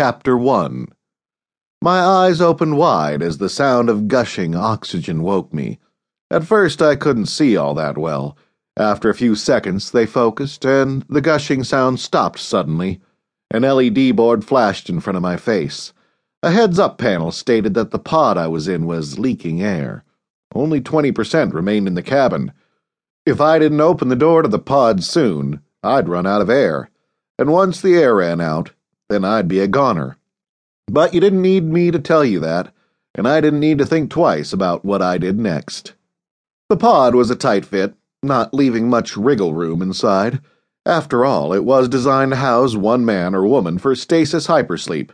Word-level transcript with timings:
Chapter 0.00 0.38
1 0.38 0.86
My 1.82 1.98
eyes 1.98 2.40
opened 2.40 2.76
wide 2.76 3.20
as 3.20 3.38
the 3.38 3.48
sound 3.48 3.90
of 3.90 4.06
gushing 4.06 4.54
oxygen 4.54 5.24
woke 5.24 5.52
me. 5.52 5.80
At 6.30 6.44
first, 6.44 6.80
I 6.80 6.94
couldn't 6.94 7.26
see 7.26 7.56
all 7.56 7.74
that 7.74 7.98
well. 7.98 8.38
After 8.76 9.10
a 9.10 9.14
few 9.16 9.34
seconds, 9.34 9.90
they 9.90 10.06
focused, 10.06 10.64
and 10.64 11.04
the 11.08 11.20
gushing 11.20 11.64
sound 11.64 11.98
stopped 11.98 12.38
suddenly. 12.38 13.00
An 13.50 13.62
LED 13.62 14.14
board 14.14 14.44
flashed 14.44 14.88
in 14.88 15.00
front 15.00 15.16
of 15.16 15.22
my 15.24 15.36
face. 15.36 15.92
A 16.44 16.52
heads 16.52 16.78
up 16.78 16.96
panel 16.98 17.32
stated 17.32 17.74
that 17.74 17.90
the 17.90 17.98
pod 17.98 18.38
I 18.38 18.46
was 18.46 18.68
in 18.68 18.86
was 18.86 19.18
leaking 19.18 19.60
air. 19.60 20.04
Only 20.54 20.80
20% 20.80 21.52
remained 21.52 21.88
in 21.88 21.94
the 21.94 22.04
cabin. 22.04 22.52
If 23.26 23.40
I 23.40 23.58
didn't 23.58 23.80
open 23.80 24.10
the 24.10 24.14
door 24.14 24.42
to 24.42 24.48
the 24.48 24.60
pod 24.60 25.02
soon, 25.02 25.60
I'd 25.82 26.08
run 26.08 26.24
out 26.24 26.40
of 26.40 26.48
air. 26.48 26.88
And 27.36 27.50
once 27.50 27.80
the 27.80 27.96
air 27.96 28.14
ran 28.14 28.40
out, 28.40 28.70
then 29.08 29.24
I'd 29.24 29.48
be 29.48 29.60
a 29.60 29.68
goner. 29.68 30.16
But 30.86 31.14
you 31.14 31.20
didn't 31.20 31.42
need 31.42 31.64
me 31.64 31.90
to 31.90 31.98
tell 31.98 32.24
you 32.24 32.40
that, 32.40 32.72
and 33.14 33.26
I 33.26 33.40
didn't 33.40 33.60
need 33.60 33.78
to 33.78 33.86
think 33.86 34.10
twice 34.10 34.52
about 34.52 34.84
what 34.84 35.02
I 35.02 35.18
did 35.18 35.38
next. 35.38 35.94
The 36.68 36.76
pod 36.76 37.14
was 37.14 37.30
a 37.30 37.36
tight 37.36 37.64
fit, 37.64 37.94
not 38.22 38.54
leaving 38.54 38.88
much 38.88 39.16
wriggle 39.16 39.54
room 39.54 39.82
inside. 39.82 40.40
After 40.84 41.24
all, 41.24 41.52
it 41.52 41.64
was 41.64 41.88
designed 41.88 42.32
to 42.32 42.36
house 42.36 42.74
one 42.74 43.04
man 43.04 43.34
or 43.34 43.46
woman 43.46 43.78
for 43.78 43.94
stasis 43.94 44.46
hypersleep. 44.46 45.10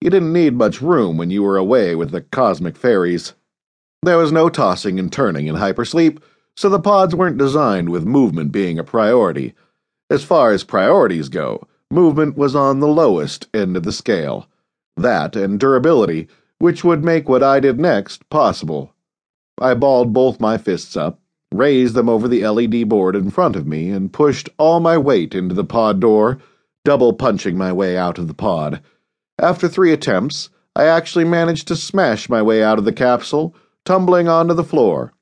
You 0.00 0.10
didn't 0.10 0.32
need 0.32 0.54
much 0.54 0.82
room 0.82 1.16
when 1.16 1.30
you 1.30 1.42
were 1.42 1.56
away 1.56 1.94
with 1.94 2.10
the 2.10 2.20
cosmic 2.20 2.76
fairies. 2.76 3.34
There 4.02 4.18
was 4.18 4.32
no 4.32 4.50
tossing 4.50 4.98
and 4.98 5.10
turning 5.10 5.46
in 5.46 5.54
hypersleep, 5.54 6.20
so 6.56 6.68
the 6.68 6.78
pods 6.78 7.14
weren't 7.14 7.38
designed 7.38 7.88
with 7.88 8.04
movement 8.04 8.52
being 8.52 8.78
a 8.78 8.84
priority. 8.84 9.54
As 10.10 10.22
far 10.22 10.52
as 10.52 10.62
priorities 10.62 11.30
go, 11.30 11.66
movement 11.90 12.36
was 12.36 12.54
on 12.54 12.80
the 12.80 12.88
lowest 12.88 13.48
end 13.54 13.76
of 13.76 13.82
the 13.82 13.92
scale. 13.92 14.48
That 14.96 15.36
and 15.36 15.58
durability, 15.58 16.28
which 16.58 16.84
would 16.84 17.04
make 17.04 17.28
what 17.28 17.42
I 17.42 17.60
did 17.60 17.78
next 17.78 18.28
possible. 18.30 18.94
I 19.60 19.74
balled 19.74 20.12
both 20.12 20.40
my 20.40 20.58
fists 20.58 20.96
up, 20.96 21.20
raised 21.52 21.94
them 21.94 22.08
over 22.08 22.26
the 22.26 22.46
LED 22.46 22.88
board 22.88 23.14
in 23.14 23.30
front 23.30 23.56
of 23.56 23.66
me, 23.66 23.90
and 23.90 24.12
pushed 24.12 24.48
all 24.58 24.80
my 24.80 24.98
weight 24.98 25.34
into 25.34 25.54
the 25.54 25.64
pod 25.64 26.00
door, 26.00 26.38
double 26.84 27.12
punching 27.12 27.56
my 27.56 27.72
way 27.72 27.96
out 27.96 28.18
of 28.18 28.28
the 28.28 28.34
pod. 28.34 28.80
After 29.38 29.68
three 29.68 29.92
attempts, 29.92 30.50
I 30.76 30.84
actually 30.84 31.24
managed 31.24 31.68
to 31.68 31.76
smash 31.76 32.28
my 32.28 32.42
way 32.42 32.62
out 32.62 32.78
of 32.78 32.84
the 32.84 32.92
capsule, 32.92 33.54
tumbling 33.84 34.28
onto 34.28 34.54
the 34.54 34.64
floor. 34.64 35.12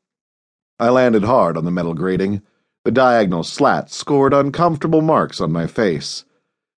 I 0.78 0.88
landed 0.88 1.24
hard 1.24 1.56
on 1.56 1.64
the 1.64 1.70
metal 1.70 1.94
grating. 1.94 2.42
The 2.84 2.90
diagonal 2.90 3.44
slats 3.44 3.94
scored 3.94 4.32
uncomfortable 4.32 5.02
marks 5.02 5.40
on 5.40 5.52
my 5.52 5.66
face. 5.66 6.24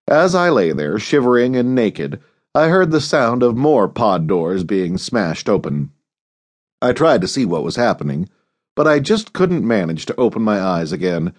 As 0.08 0.36
I 0.36 0.50
lay 0.50 0.72
there, 0.72 1.00
shivering 1.00 1.56
and 1.56 1.74
naked, 1.74 2.20
I 2.54 2.68
heard 2.68 2.92
the 2.92 3.02
sound 3.02 3.42
of 3.42 3.58
more 3.58 3.88
pod 3.88 4.28
doors 4.28 4.64
being 4.64 5.00
smashed 5.00 5.50
open. 5.50 5.92
I 6.80 6.94
tried 6.94 7.22
to 7.22 7.28
see 7.28 7.44
what 7.44 7.64
was 7.64 7.76
happening, 7.76 8.30
but 8.76 8.88
I 8.88 9.00
just 9.00 9.34
couldn't 9.34 9.68
manage 9.68 10.06
to 10.06 10.16
open 10.16 10.44
my 10.44 10.62
eyes 10.62 10.92
again. 10.92 11.34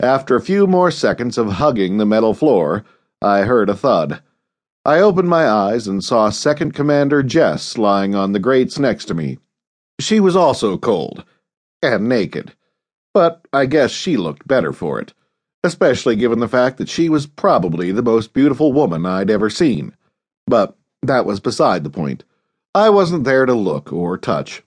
After 0.00 0.34
a 0.34 0.40
few 0.40 0.66
more 0.66 0.90
seconds 0.90 1.36
of 1.36 1.52
hugging 1.52 1.98
the 1.98 2.06
metal 2.06 2.32
floor, 2.32 2.84
I 3.20 3.42
heard 3.42 3.68
a 3.68 3.74
thud. 3.74 4.22
I 4.86 5.00
opened 5.00 5.28
my 5.28 5.46
eyes 5.46 5.86
and 5.86 6.02
saw 6.02 6.30
Second 6.30 6.72
Commander 6.72 7.22
Jess 7.22 7.76
lying 7.76 8.14
on 8.14 8.32
the 8.32 8.38
grates 8.38 8.78
next 8.78 9.06
to 9.06 9.14
me. 9.14 9.38
She 10.00 10.20
was 10.20 10.36
also 10.36 10.78
cold 10.78 11.24
and 11.82 12.08
naked, 12.08 12.54
but 13.12 13.46
I 13.52 13.66
guess 13.66 13.90
she 13.90 14.16
looked 14.16 14.48
better 14.48 14.72
for 14.72 15.00
it 15.00 15.12
especially 15.64 16.16
given 16.16 16.38
the 16.38 16.48
fact 16.48 16.78
that 16.78 16.88
she 16.88 17.08
was 17.08 17.26
probably 17.26 17.92
the 17.92 18.02
most 18.02 18.32
beautiful 18.32 18.72
woman 18.72 19.04
I'd 19.04 19.30
ever 19.30 19.50
seen. 19.50 19.94
But 20.46 20.76
that 21.02 21.26
was 21.26 21.40
beside 21.40 21.84
the 21.84 21.90
point. 21.90 22.24
I 22.74 22.90
wasn't 22.90 23.24
there 23.24 23.46
to 23.46 23.54
look 23.54 23.92
or 23.92 24.18
touch. 24.18 24.62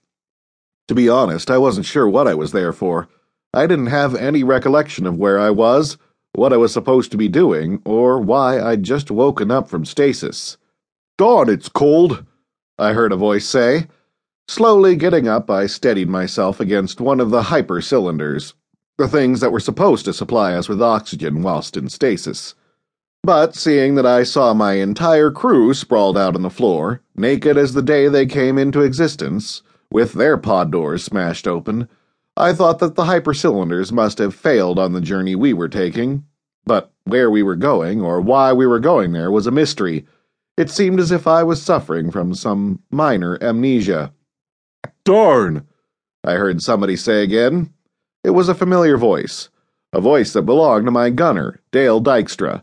To 0.88 0.94
be 0.94 1.08
honest, 1.08 1.50
I 1.50 1.58
wasn't 1.58 1.86
sure 1.86 2.08
what 2.08 2.26
I 2.26 2.34
was 2.34 2.52
there 2.52 2.72
for. 2.72 3.08
I 3.54 3.66
didn't 3.66 3.86
have 3.86 4.14
any 4.14 4.42
recollection 4.44 5.06
of 5.06 5.16
where 5.16 5.38
I 5.38 5.50
was, 5.50 5.96
what 6.34 6.52
I 6.52 6.56
was 6.56 6.72
supposed 6.72 7.10
to 7.12 7.16
be 7.16 7.28
doing, 7.28 7.80
or 7.84 8.20
why 8.20 8.60
I'd 8.60 8.82
just 8.82 9.10
woken 9.10 9.50
up 9.50 9.68
from 9.68 9.84
stasis. 9.84 10.56
Darn, 11.18 11.48
it's 11.48 11.68
cold, 11.68 12.24
I 12.78 12.92
heard 12.92 13.12
a 13.12 13.16
voice 13.16 13.46
say. 13.46 13.86
Slowly 14.48 14.96
getting 14.96 15.28
up, 15.28 15.50
I 15.50 15.66
steadied 15.66 16.08
myself 16.08 16.60
against 16.60 17.00
one 17.00 17.20
of 17.20 17.30
the 17.30 17.44
hyper 17.44 17.80
cylinders 17.80 18.54
the 19.00 19.08
things 19.08 19.40
that 19.40 19.50
were 19.50 19.60
supposed 19.60 20.04
to 20.04 20.12
supply 20.12 20.52
us 20.52 20.68
with 20.68 20.82
oxygen 20.82 21.42
whilst 21.42 21.74
in 21.74 21.88
stasis. 21.88 22.54
But 23.22 23.54
seeing 23.54 23.94
that 23.94 24.04
I 24.04 24.24
saw 24.24 24.52
my 24.52 24.74
entire 24.74 25.30
crew 25.30 25.72
sprawled 25.72 26.18
out 26.18 26.36
on 26.36 26.42
the 26.42 26.50
floor, 26.50 27.00
naked 27.16 27.56
as 27.56 27.72
the 27.72 27.82
day 27.82 28.08
they 28.08 28.26
came 28.26 28.58
into 28.58 28.82
existence, 28.82 29.62
with 29.90 30.12
their 30.12 30.36
pod 30.36 30.70
doors 30.70 31.02
smashed 31.02 31.48
open, 31.48 31.88
I 32.36 32.52
thought 32.52 32.78
that 32.80 32.94
the 32.94 33.04
hypercylinders 33.04 33.90
must 33.90 34.18
have 34.18 34.34
failed 34.34 34.78
on 34.78 34.92
the 34.92 35.00
journey 35.00 35.34
we 35.34 35.54
were 35.54 35.68
taking. 35.68 36.24
But 36.66 36.92
where 37.04 37.30
we 37.30 37.42
were 37.42 37.56
going, 37.56 38.02
or 38.02 38.20
why 38.20 38.52
we 38.52 38.66
were 38.66 38.80
going 38.80 39.12
there, 39.12 39.30
was 39.30 39.46
a 39.46 39.50
mystery. 39.50 40.06
It 40.58 40.70
seemed 40.70 41.00
as 41.00 41.10
if 41.10 41.26
I 41.26 41.42
was 41.42 41.62
suffering 41.62 42.10
from 42.10 42.34
some 42.34 42.82
minor 42.90 43.42
amnesia. 43.42 44.12
Darn! 45.04 45.66
I 46.22 46.32
heard 46.32 46.60
somebody 46.62 46.96
say 46.96 47.22
again, 47.22 47.72
it 48.22 48.30
was 48.30 48.48
a 48.48 48.54
familiar 48.54 48.96
voice, 48.96 49.48
a 49.92 50.00
voice 50.00 50.32
that 50.32 50.42
belonged 50.42 50.84
to 50.86 50.90
my 50.90 51.10
gunner, 51.10 51.60
Dale 51.72 52.00
Dykstra, 52.00 52.62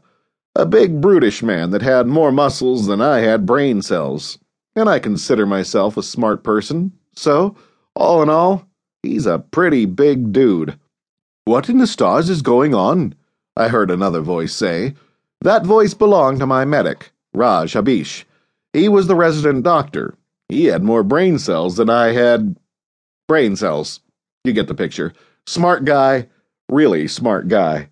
a 0.56 0.66
big, 0.66 1.02
brutish 1.02 1.44
man 1.44 1.72
that 1.72 1.82
had 1.82 2.08
more 2.08 2.32
muscles 2.32 2.88
than 2.88 3.02
I 3.02 3.20
had 3.20 3.46
brain 3.46 3.82
cells. 3.82 4.40
And 4.76 4.90
I 4.90 5.00
consider 5.00 5.46
myself 5.46 5.98
a 5.98 6.04
smart 6.04 6.44
person, 6.44 6.92
so, 7.16 7.56
all 7.96 8.22
in 8.22 8.30
all, 8.30 8.68
he's 9.02 9.26
a 9.26 9.40
pretty 9.40 9.86
big 9.86 10.32
dude. 10.32 10.80
What 11.46 11.70
in 11.70 11.80
the 11.80 11.88
stars 11.88 12.30
is 12.30 12.42
going 12.42 12.76
on? 12.76 13.16
I 13.56 13.70
heard 13.70 13.90
another 13.90 14.22
voice 14.22 14.54
say. 14.54 14.94
That 15.42 15.66
voice 15.66 15.94
belonged 15.94 16.40
to 16.40 16.46
my 16.46 16.66
medic, 16.66 17.12
Raj 17.34 17.74
Habish. 17.74 18.26
He 18.74 18.88
was 18.90 19.08
the 19.08 19.16
resident 19.16 19.64
doctor. 19.64 20.16
He 20.50 20.66
had 20.66 20.84
more 20.84 21.04
brain 21.04 21.40
cells 21.40 21.78
than 21.78 21.90
I 21.90 22.12
had. 22.12 22.58
Brain 23.28 23.56
cells. 23.56 24.00
You 24.44 24.54
get 24.54 24.68
the 24.68 24.76
picture. 24.76 25.14
Smart 25.48 25.86
guy, 25.86 26.28
really 26.70 27.08
smart 27.08 27.48
guy. 27.48 27.88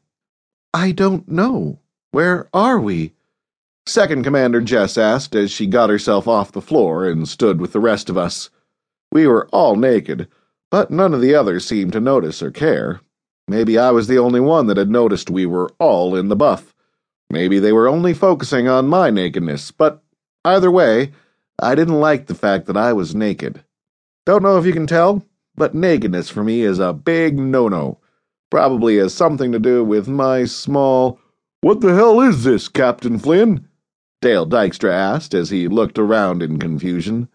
I 0.73 0.91
don't 0.91 1.25
know. 1.29 1.79
Where 2.11 2.49
are 2.53 2.81
we? 2.81 3.13
Second 3.87 4.25
Commander 4.25 4.59
Jess 4.59 4.97
asked 4.97 5.35
as 5.35 5.51
she 5.51 5.65
got 5.65 5.89
herself 5.89 6.27
off 6.27 6.51
the 6.51 6.59
floor 6.59 7.07
and 7.07 7.29
stood 7.29 7.61
with 7.61 7.71
the 7.71 7.79
rest 7.79 8.09
of 8.09 8.17
us. 8.17 8.49
We 9.09 9.25
were 9.25 9.47
all 9.53 9.77
naked, 9.77 10.27
but 10.69 10.91
none 10.91 11.13
of 11.13 11.21
the 11.21 11.33
others 11.33 11.65
seemed 11.65 11.93
to 11.93 12.01
notice 12.01 12.43
or 12.43 12.51
care. 12.51 12.99
Maybe 13.47 13.77
I 13.77 13.91
was 13.91 14.07
the 14.07 14.19
only 14.19 14.41
one 14.41 14.67
that 14.67 14.75
had 14.75 14.89
noticed 14.89 15.29
we 15.29 15.45
were 15.45 15.71
all 15.79 16.13
in 16.13 16.27
the 16.27 16.35
buff. 16.35 16.75
Maybe 17.29 17.57
they 17.59 17.71
were 17.71 17.87
only 17.87 18.13
focusing 18.13 18.67
on 18.67 18.89
my 18.89 19.11
nakedness, 19.11 19.71
but 19.71 20.03
either 20.43 20.69
way, 20.69 21.13
I 21.57 21.73
didn't 21.75 22.01
like 22.01 22.25
the 22.25 22.35
fact 22.35 22.65
that 22.65 22.75
I 22.75 22.91
was 22.91 23.15
naked. 23.15 23.63
Don't 24.25 24.43
know 24.43 24.57
if 24.57 24.65
you 24.65 24.73
can 24.73 24.87
tell, 24.87 25.23
but 25.55 25.75
nakedness 25.75 26.29
for 26.29 26.43
me 26.43 26.61
is 26.61 26.79
a 26.79 26.93
big 26.93 27.37
no 27.37 27.67
no. 27.67 27.99
Probably 28.51 28.97
has 28.97 29.13
something 29.13 29.51
to 29.51 29.59
do 29.59 29.83
with 29.83 30.07
my 30.07 30.45
small. 30.45 31.19
What 31.61 31.81
the 31.81 31.93
hell 31.93 32.21
is 32.21 32.43
this, 32.43 32.67
Captain 32.67 33.17
Flynn? 33.17 33.67
Dale 34.21 34.47
Dykstra 34.47 34.91
asked 34.91 35.33
as 35.33 35.49
he 35.49 35.67
looked 35.67 35.99
around 35.99 36.41
in 36.41 36.59
confusion. 36.59 37.27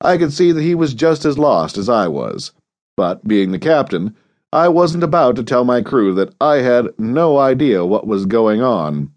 I 0.00 0.16
could 0.16 0.32
see 0.32 0.52
that 0.52 0.62
he 0.62 0.74
was 0.74 0.94
just 0.94 1.24
as 1.24 1.38
lost 1.38 1.76
as 1.76 1.88
I 1.88 2.08
was, 2.08 2.52
but 2.96 3.26
being 3.26 3.52
the 3.52 3.58
captain, 3.58 4.16
I 4.52 4.68
wasn't 4.68 5.04
about 5.04 5.36
to 5.36 5.44
tell 5.44 5.64
my 5.64 5.82
crew 5.82 6.14
that 6.14 6.34
I 6.40 6.56
had 6.56 6.88
no 6.98 7.38
idea 7.38 7.84
what 7.84 8.06
was 8.06 8.26
going 8.26 8.62
on. 8.62 9.12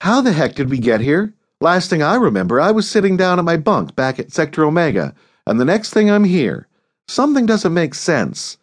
How 0.00 0.20
the 0.20 0.32
heck 0.32 0.54
did 0.54 0.70
we 0.70 0.78
get 0.78 1.00
here? 1.00 1.34
Last 1.60 1.90
thing 1.90 2.02
I 2.02 2.16
remember, 2.16 2.60
I 2.60 2.70
was 2.70 2.88
sitting 2.88 3.16
down 3.16 3.38
at 3.38 3.44
my 3.44 3.56
bunk 3.56 3.94
back 3.94 4.18
at 4.18 4.32
Sector 4.32 4.64
Omega, 4.64 5.14
and 5.46 5.60
the 5.60 5.64
next 5.64 5.92
thing 5.92 6.10
I'm 6.10 6.24
here. 6.24 6.66
Something 7.10 7.44
doesn't 7.44 7.74
make 7.74 7.96
sense. 7.96 8.56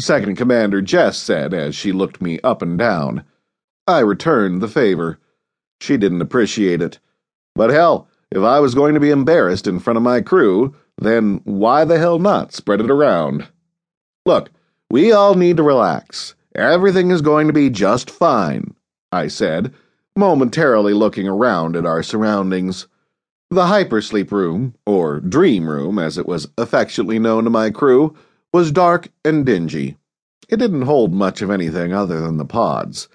Second 0.00 0.36
Commander 0.36 0.80
Jess 0.80 1.18
said 1.18 1.52
as 1.52 1.74
she 1.74 1.92
looked 1.92 2.22
me 2.22 2.40
up 2.40 2.62
and 2.62 2.78
down. 2.78 3.22
I 3.86 3.98
returned 3.98 4.62
the 4.62 4.66
favor. 4.66 5.18
She 5.78 5.98
didn't 5.98 6.22
appreciate 6.22 6.80
it. 6.80 6.98
But 7.54 7.68
hell, 7.68 8.08
if 8.30 8.42
I 8.42 8.60
was 8.60 8.74
going 8.74 8.94
to 8.94 9.00
be 9.00 9.10
embarrassed 9.10 9.66
in 9.66 9.78
front 9.78 9.98
of 9.98 10.02
my 10.02 10.22
crew, 10.22 10.74
then 11.02 11.42
why 11.44 11.84
the 11.84 11.98
hell 11.98 12.18
not 12.18 12.54
spread 12.54 12.80
it 12.80 12.90
around? 12.90 13.46
Look, 14.24 14.50
we 14.90 15.12
all 15.12 15.34
need 15.34 15.58
to 15.58 15.62
relax. 15.62 16.34
Everything 16.54 17.10
is 17.10 17.20
going 17.20 17.46
to 17.46 17.52
be 17.52 17.68
just 17.68 18.08
fine, 18.08 18.74
I 19.12 19.28
said, 19.28 19.74
momentarily 20.16 20.94
looking 20.94 21.28
around 21.28 21.76
at 21.76 21.84
our 21.84 22.02
surroundings. 22.02 22.86
The 23.52 23.66
hypersleep 23.66 24.32
room, 24.32 24.76
or 24.86 25.20
dream 25.20 25.68
room 25.68 25.98
as 25.98 26.16
it 26.16 26.26
was 26.26 26.48
affectionately 26.56 27.18
known 27.18 27.44
to 27.44 27.50
my 27.50 27.68
crew, 27.68 28.14
was 28.50 28.72
dark 28.72 29.10
and 29.26 29.44
dingy. 29.44 29.98
It 30.48 30.56
didn't 30.56 30.88
hold 30.88 31.12
much 31.12 31.42
of 31.42 31.50
anything 31.50 31.92
other 31.92 32.18
than 32.22 32.38
the 32.38 32.46
pods. 32.46 33.08